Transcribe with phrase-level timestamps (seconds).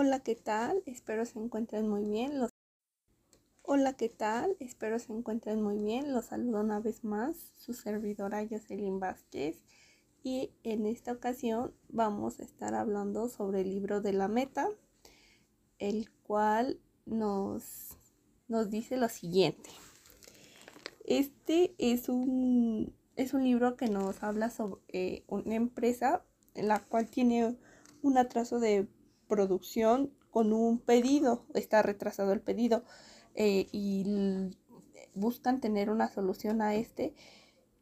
[0.00, 0.80] Hola, ¿qué tal?
[0.86, 2.38] Espero se encuentren muy bien.
[2.38, 2.52] Los...
[3.62, 4.56] Hola, ¿qué tal?
[4.60, 6.12] Espero se encuentren muy bien.
[6.12, 9.56] Los saludo una vez más, su servidora Jocelyn Vázquez.
[10.22, 14.68] Y en esta ocasión vamos a estar hablando sobre el libro de la meta,
[15.80, 17.96] el cual nos,
[18.46, 19.70] nos dice lo siguiente.
[21.06, 26.24] Este es un, es un libro que nos habla sobre eh, una empresa
[26.54, 27.56] en la cual tiene
[28.02, 28.86] un atraso de
[29.28, 32.84] producción con un pedido, está retrasado el pedido
[33.34, 34.04] eh, y
[35.14, 37.14] buscan tener una solución a este,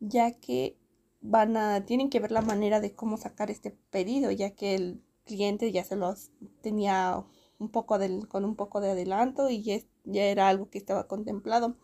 [0.00, 0.76] ya que
[1.20, 5.02] van a, tienen que ver la manera de cómo sacar este pedido, ya que el
[5.24, 6.30] cliente ya se los
[6.62, 7.24] tenía
[7.58, 11.76] un poco con un poco de adelanto y ya, ya era algo que estaba contemplado.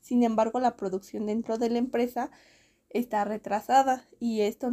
[0.00, 2.30] Sin embargo, la producción dentro de la empresa
[2.90, 4.70] está retrasada y esto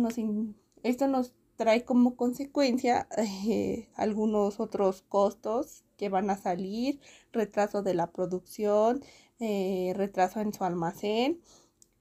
[0.83, 6.99] esto nos trae como consecuencia eh, algunos otros costos que van a salir,
[7.31, 9.03] retraso de la producción,
[9.39, 11.39] eh, retraso en su almacén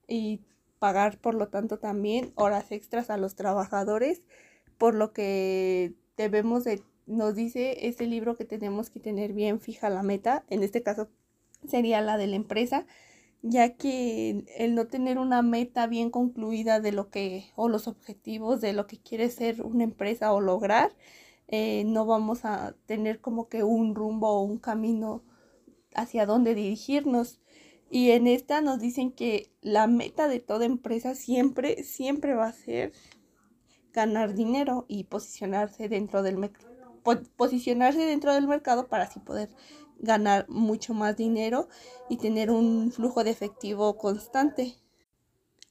[0.09, 0.41] y
[0.79, 4.23] pagar por lo tanto también horas extras a los trabajadores,
[4.79, 9.91] por lo que debemos de, nos dice este libro que tenemos que tener bien fija
[9.91, 11.09] la meta, en este caso
[11.69, 12.87] sería la de la empresa,
[13.43, 18.61] ya que el no tener una meta bien concluida de lo que, o los objetivos
[18.61, 20.95] de lo que quiere ser una empresa o lograr,
[21.49, 25.25] eh, no vamos a tener como que un rumbo o un camino
[25.95, 27.41] hacia dónde dirigirnos.
[27.91, 32.53] Y en esta nos dicen que la meta de toda empresa siempre, siempre va a
[32.53, 32.93] ser
[33.93, 36.39] ganar dinero y posicionarse dentro del
[37.37, 39.51] posicionarse dentro del mercado para así poder
[40.03, 41.69] ganar mucho más dinero
[42.11, 44.77] y tener un flujo de efectivo constante.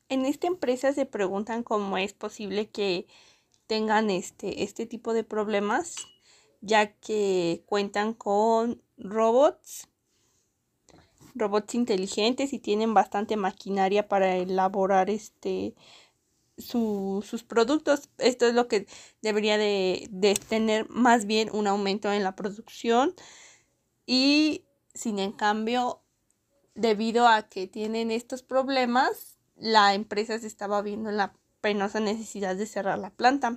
[0.09, 3.07] En esta empresa se preguntan cómo es posible que
[3.67, 5.95] tengan este, este tipo de problemas,
[6.61, 9.87] ya que cuentan con robots,
[11.35, 15.75] robots inteligentes y tienen bastante maquinaria para elaborar este,
[16.57, 18.09] sus productos.
[18.17, 18.87] Esto es lo que
[19.21, 23.15] debería de, de tener más bien un aumento en la producción
[24.05, 26.01] y sin en cambio,
[26.75, 32.55] debido a que tienen estos problemas, la empresa se estaba viendo en la penosa necesidad
[32.55, 33.55] de cerrar la planta.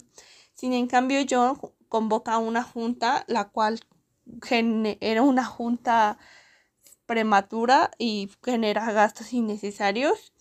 [0.54, 3.80] Sin en cambio, John convoca una junta, la cual
[5.00, 6.18] era una junta
[7.06, 10.32] prematura y genera gastos innecesarios.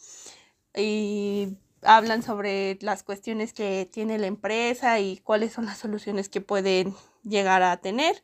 [0.76, 6.42] Y hablan sobre las cuestiones que tiene la empresa y cuáles son las soluciones que
[6.42, 8.24] pueden llegar a tener.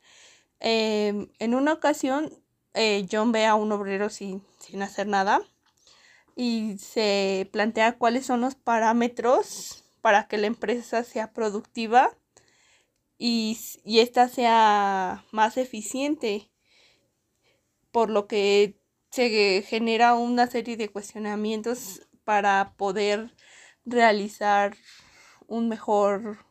[0.59, 2.31] Em, en una ocasión,
[2.74, 5.42] eh, John ve a un obrero sin, sin hacer nada
[6.36, 12.18] y se plantea cuáles son los parámetros para que la empresa sea productiva
[13.18, 16.50] y, y ésta sea más eficiente,
[17.92, 18.80] por lo que
[19.12, 23.36] se genera una serie de cuestionamientos para poder
[23.86, 24.78] realizar
[25.48, 26.46] un mejor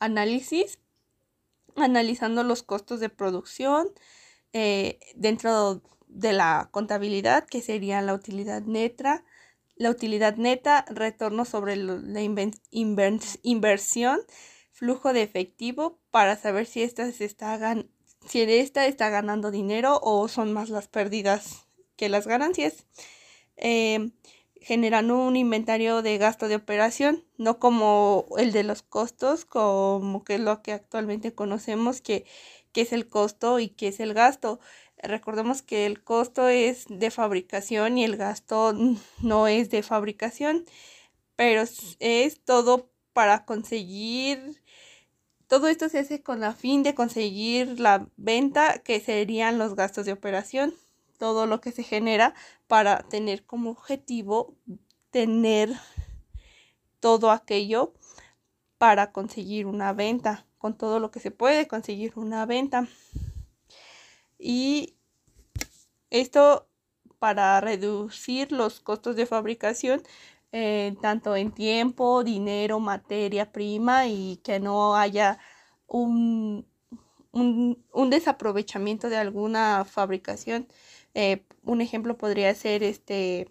[0.00, 0.81] análisis
[1.76, 3.88] analizando los costos de producción
[4.52, 9.24] eh, dentro de la contabilidad, que sería la utilidad neta,
[9.76, 12.20] la utilidad neta, retorno sobre la
[13.42, 14.20] inversión,
[14.70, 17.76] flujo de efectivo para saber si esta, se está
[18.26, 21.66] si esta está ganando dinero o son más las pérdidas
[21.96, 22.86] que las ganancias.
[23.56, 24.10] Eh,
[24.62, 30.36] generando un inventario de gasto de operación, no como el de los costos, como que
[30.36, 32.24] es lo que actualmente conocemos, que,
[32.72, 34.60] que es el costo y que es el gasto.
[34.98, 38.74] Recordemos que el costo es de fabricación y el gasto
[39.20, 40.64] no es de fabricación,
[41.36, 41.64] pero
[41.98, 44.62] es todo para conseguir,
[45.48, 50.06] todo esto se hace con la fin de conseguir la venta, que serían los gastos
[50.06, 50.74] de operación
[51.22, 52.34] todo lo que se genera
[52.66, 54.56] para tener como objetivo
[55.12, 55.70] tener
[56.98, 57.94] todo aquello
[58.76, 62.88] para conseguir una venta, con todo lo que se puede conseguir una venta.
[64.36, 64.96] Y
[66.10, 66.66] esto
[67.20, 70.02] para reducir los costos de fabricación,
[70.50, 75.38] eh, tanto en tiempo, dinero, materia prima y que no haya
[75.86, 76.66] un,
[77.30, 80.66] un desaprovechamiento de alguna fabricación
[81.14, 83.48] eh, un ejemplo podría ser este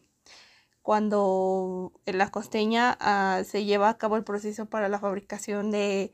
[0.81, 6.12] cuando en la costeña ah, se lleva a cabo el proceso para la fabricación de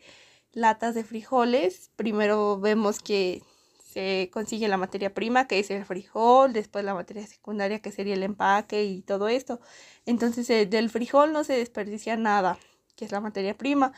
[0.51, 1.89] latas de frijoles.
[1.95, 3.44] Primero vemos que
[3.83, 8.13] se consigue la materia prima, que es el frijol, después la materia secundaria, que sería
[8.15, 9.61] el empaque y todo esto.
[10.05, 12.59] Entonces, eh, del frijol no se desperdicia nada,
[12.95, 13.94] que es la materia prima.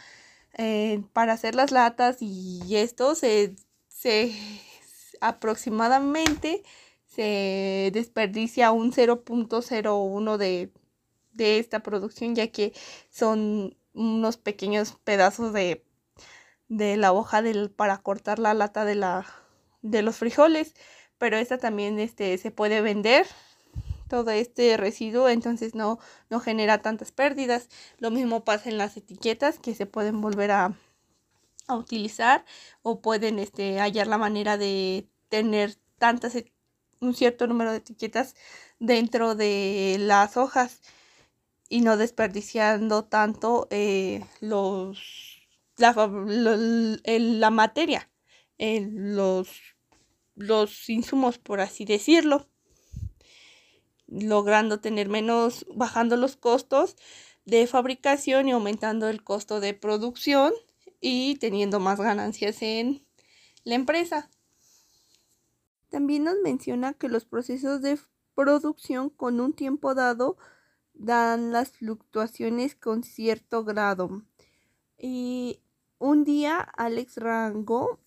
[0.57, 3.55] Eh, para hacer las latas y esto se
[3.99, 4.33] se
[5.19, 6.63] aproximadamente
[7.09, 10.71] se desperdicia un 0.01 de,
[11.33, 12.73] de esta producción ya que
[13.09, 15.83] son unos pequeños pedazos de,
[16.69, 19.25] de la hoja del, para cortar la lata de, la,
[19.81, 20.73] de los frijoles
[21.19, 23.27] pero esta también este, se puede vender
[24.09, 27.69] todo este residuo, entonces no, no genera tantas pérdidas.
[27.99, 30.73] Lo mismo pasa en las etiquetas que se pueden volver a,
[31.67, 32.43] a utilizar
[32.81, 36.51] o pueden este, hallar la manera de tener tantas, e,
[37.01, 38.35] un cierto número de etiquetas
[38.79, 40.81] dentro de las hojas
[41.69, 45.47] y no desperdiciando tanto eh, los,
[45.77, 48.09] la, la materia,
[48.57, 49.49] los
[50.39, 52.47] los insumos, por así decirlo,
[54.07, 56.95] logrando tener menos, bajando los costos
[57.45, 60.53] de fabricación y aumentando el costo de producción
[61.01, 63.05] y teniendo más ganancias en
[63.65, 64.31] la empresa.
[65.89, 67.99] También nos menciona que los procesos de
[68.35, 70.37] producción con un tiempo dado
[70.93, 74.23] dan las fluctuaciones con cierto grado.
[74.97, 75.61] Y
[75.97, 77.99] un día Alex Rango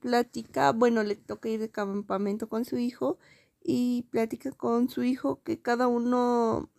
[0.00, 3.18] platica, bueno, le toca ir de campamento con su hijo
[3.62, 6.70] y platica con su hijo que cada uno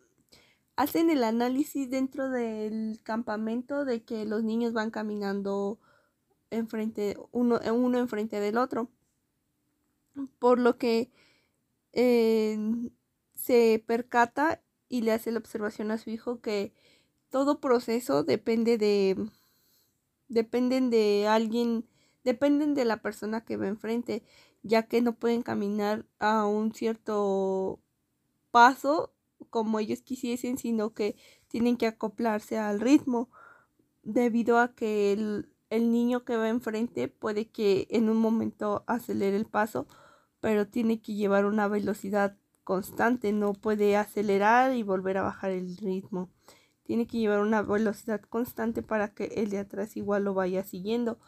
[0.76, 5.80] hacen el análisis dentro del campamento de que los niños van caminando
[6.52, 8.90] enfrente, uno, uno enfrente del otro.
[10.40, 11.12] Por lo que
[13.36, 16.74] se percata y le hace la observación a su hijo que
[17.30, 19.16] todo proceso depende de
[20.28, 21.86] dependen de alguien
[22.24, 24.24] dependen de la persona que va enfrente,
[24.64, 27.80] ya que no pueden caminar a un cierto
[28.52, 29.14] paso
[29.50, 31.16] como ellos quisiesen, sino que
[31.48, 33.30] tienen que acoplarse al ritmo,
[34.04, 39.38] debido a que el, el niño que va enfrente puede que en un momento acelere
[39.38, 39.88] el paso,
[40.40, 45.78] pero tiene que llevar una velocidad constante, no puede acelerar y volver a bajar el
[45.78, 46.30] ritmo.
[46.84, 51.20] Tiene que llevar una velocidad constante para que el de atrás igual lo vaya siguiendo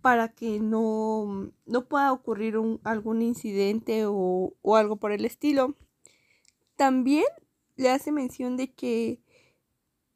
[0.00, 5.76] para que no, no pueda ocurrir un, algún incidente o, o algo por el estilo.
[6.76, 7.26] También
[7.76, 9.20] le hace mención de que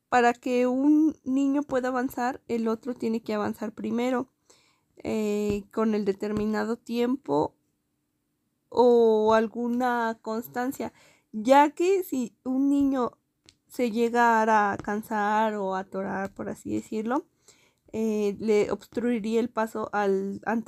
[0.08, 4.30] para que un niño pueda avanzar, el otro tiene que avanzar primero
[5.02, 7.54] eh, con el determinado tiempo
[8.74, 10.92] o alguna constancia,
[11.32, 13.12] ya que si un niño
[13.68, 14.42] se llega
[14.72, 17.26] a cansar o atorar, por así decirlo,
[17.92, 20.64] eh, le obstruiría el paso al, al,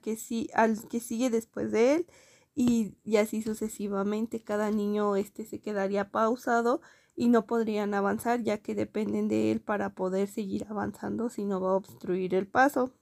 [0.00, 2.06] que sí, al que sigue después de él
[2.54, 6.80] y, así sucesivamente cada niño este se quedaría pausado
[7.16, 11.60] y no podrían avanzar ya que dependen de él para poder seguir avanzando si no
[11.60, 12.94] va a obstruir el paso.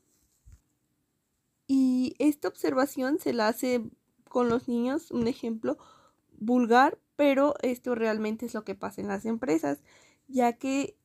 [1.69, 3.82] Y esta observación se la hace
[4.28, 5.78] con los niños, un ejemplo
[6.38, 9.82] vulgar, pero esto realmente es lo que pasa en las empresas,
[10.28, 10.96] ya que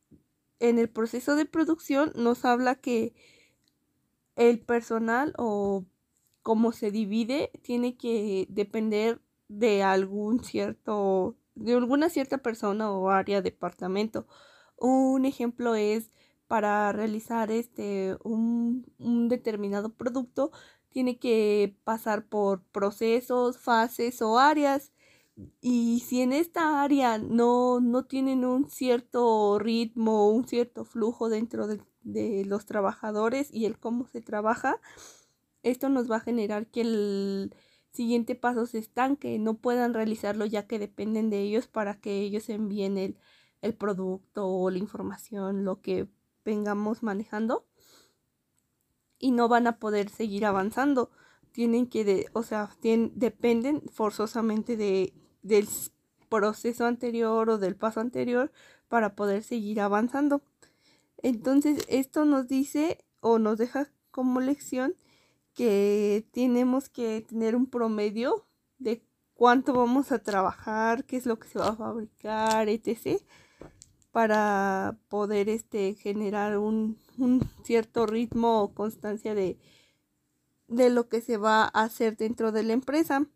[0.60, 3.14] en el proceso de producción nos habla que
[4.36, 5.86] el personal o
[6.42, 13.42] cómo se divide tiene que depender de algún cierto de alguna cierta persona o área
[13.42, 14.28] departamento.
[14.78, 16.12] Un ejemplo es
[16.48, 20.52] para realizar este un, un determinado producto
[20.94, 24.94] tiene que pasar por procesos fases o áreas
[25.62, 31.68] y si en esta área no, no tienen un cierto ritmo, un cierto flujo dentro
[31.68, 34.80] de, de los trabajadores y el cómo se trabaja,
[35.64, 37.56] esto nos va a generar que el
[37.92, 42.50] siguiente paso se estanque, no puedan realizarlo ya que dependen de ellos para que ellos
[42.50, 43.18] envíen el,
[43.62, 46.08] el producto o la información, lo que
[46.46, 47.66] vengamos manejando
[49.24, 51.10] y no van a poder seguir avanzando.
[51.54, 55.14] Tienen que, de, o sea, dependen forzosamente de
[55.44, 55.70] del
[56.28, 58.52] proceso anterior o del paso anterior
[58.90, 60.42] para poder seguir avanzando.
[61.22, 64.94] Entonces, esto nos dice o nos deja como lección
[65.54, 68.46] que tenemos que tener un promedio
[68.78, 73.24] de cuánto vamos a trabajar, qué es lo que se va a fabricar, etc.
[74.14, 79.58] para poder este, generar un, un cierto ritmo o constancia de,
[80.68, 83.28] de lo que se va a hacer dentro de la empresa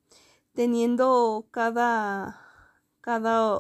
[0.54, 2.40] teniendo cada,
[3.02, 3.60] cada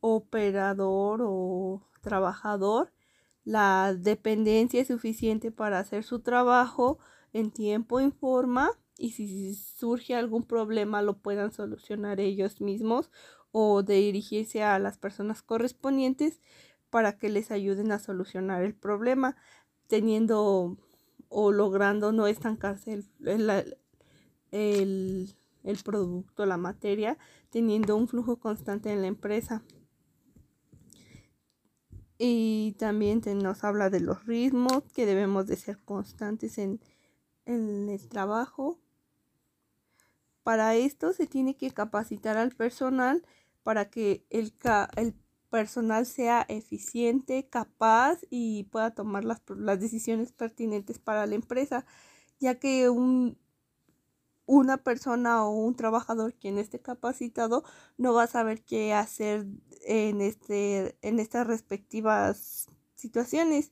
[0.00, 2.92] operador o trabajador
[3.44, 6.98] la dependencia suficiente para hacer su trabajo
[7.32, 13.10] en tiempo y forma y si surge algún problema lo puedan solucionar ellos mismos
[13.52, 16.40] o dirigirse a las personas correspondientes
[16.90, 19.36] para que les ayuden a solucionar el problema
[19.86, 20.76] teniendo
[21.28, 23.76] o logrando no estancarse el,
[24.50, 27.18] el, el producto, la materia,
[27.50, 29.62] teniendo un flujo constante en la empresa.
[32.18, 36.80] Y también nos habla de los ritmos, que debemos de ser constantes en
[37.46, 38.78] el trabajo.
[40.42, 43.24] Para esto se tiene que capacitar al personal
[43.62, 44.52] para que el,
[44.96, 45.14] el
[45.50, 51.84] personal sea eficiente, capaz y pueda tomar las, las decisiones pertinentes para la empresa,
[52.40, 53.38] ya que un,
[54.46, 57.64] una persona o un trabajador quien esté capacitado
[57.98, 59.46] no va a saber qué hacer
[59.82, 63.70] en, este, en estas respectivas situaciones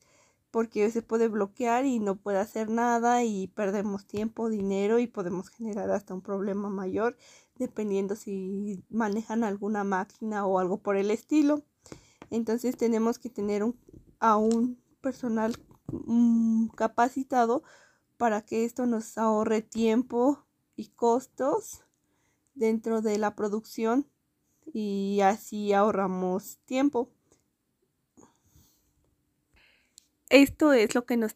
[0.51, 5.49] porque se puede bloquear y no puede hacer nada y perdemos tiempo, dinero y podemos
[5.49, 7.17] generar hasta un problema mayor
[7.57, 11.63] dependiendo si manejan alguna máquina o algo por el estilo.
[12.29, 13.79] Entonces tenemos que tener un,
[14.19, 15.55] a un personal
[15.91, 17.63] mm, capacitado
[18.17, 20.47] para que esto nos ahorre tiempo,
[20.77, 21.83] y costos
[22.53, 24.07] dentro de la producción
[24.71, 27.09] y así ahorramos tiempo.
[30.29, 31.35] Esto es lo que nos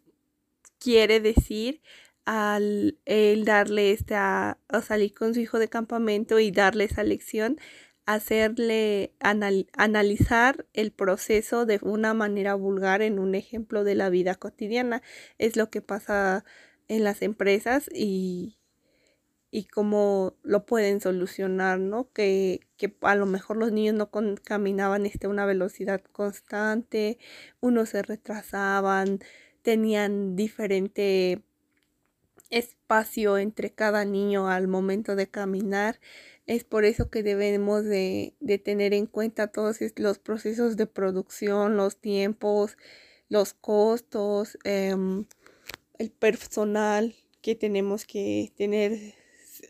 [0.78, 1.82] quiere decir
[2.26, 3.00] al
[3.46, 7.60] darle esta a salir con su hijo de campamento y darle esa lección,
[8.06, 15.02] hacerle analizar el proceso de una manera vulgar en un ejemplo de la vida cotidiana.
[15.38, 16.46] Es lo que pasa
[16.88, 18.58] en las empresas y
[19.52, 22.10] y cómo lo pueden solucionar, ¿no?
[22.14, 24.10] Que, que a lo mejor los niños no
[24.44, 27.20] caminaban este, a una velocidad constante,
[27.60, 29.20] unos se retrasaban,
[29.62, 31.44] tenían diferente
[32.52, 36.00] espacio entre cada niño al momento de caminar.
[36.46, 41.78] Es por eso que debemos de, de tener en cuenta todos los procesos de producción,
[41.78, 42.78] los tiempos,
[43.30, 45.26] los costos, em,
[45.98, 49.16] el personal que tenemos que tener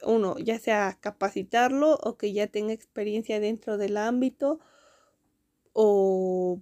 [0.03, 4.59] uno, ya sea capacitarlo o que ya tenga experiencia dentro del ámbito
[5.73, 6.61] o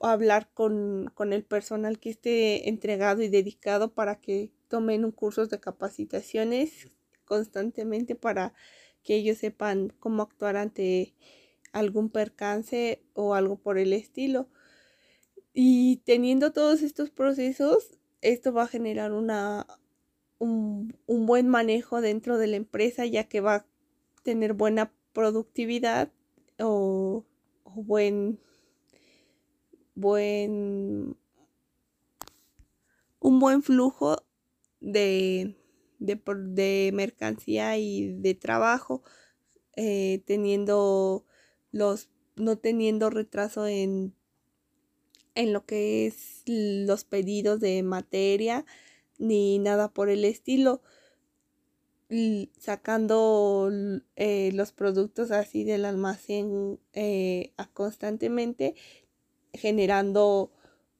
[0.00, 5.60] hablar con, el personal que esté entregado y dedicado para que tomen un cursos de
[5.60, 6.88] capacitaciones
[7.24, 8.52] constantemente para
[9.02, 11.14] que ellos sepan cómo actuar ante
[11.72, 14.48] algún percance o algo por el estilo.
[15.52, 19.66] Y teniendo todos estos procesos, esto va a generar una,
[20.38, 23.66] un, buen manejo dentro de la empresa ya que va a
[24.22, 26.10] tener buena productividad
[26.58, 27.24] o,
[27.64, 28.38] buen
[29.94, 31.16] buen
[33.20, 34.22] un buen flujo
[34.80, 35.56] de,
[35.98, 39.02] de, mercancía y de trabajo
[39.76, 41.24] eh, teniendo
[41.72, 44.14] los no teniendo retraso en
[45.34, 48.64] en lo que es los pedidos de materia
[49.18, 50.82] ni nada por el estilo.
[52.58, 53.70] Sacando
[54.14, 58.76] eh, los productos así del almacén eh, constantemente
[59.54, 60.52] generando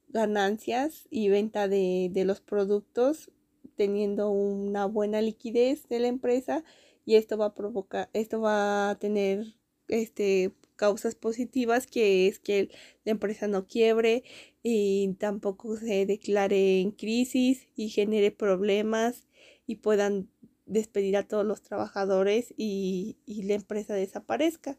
[0.08, 3.30] ganancias y venta de, de, los productos
[3.76, 6.64] teniendo una buena liquidez de la empresa
[7.04, 9.56] y esto va a provocar esto va a tener
[9.88, 12.70] este causas positivas que es que
[13.04, 14.24] la empresa no quiebre
[14.62, 19.26] y tampoco se declare en crisis y genere problemas
[19.66, 20.28] y puedan
[20.66, 24.78] despedir a todos los trabajadores y, y la empresa desaparezca.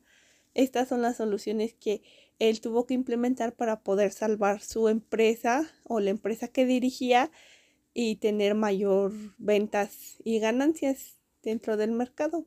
[0.56, 2.02] Estas son las soluciones que
[2.40, 7.30] él tuvo que implementar para poder salvar su empresa o la empresa que dirigía
[7.94, 12.46] y tener mayor ventas y ganancias dentro del mercado.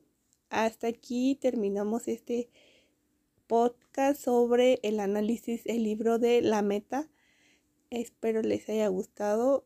[0.49, 2.49] Hasta aquí terminamos este
[3.45, 7.09] podcast sobre el análisis, el libro de la meta.
[7.91, 9.65] Espero les haya gustado